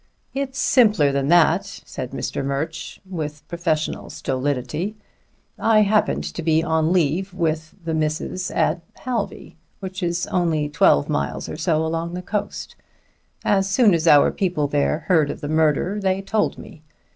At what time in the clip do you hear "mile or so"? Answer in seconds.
11.07-11.85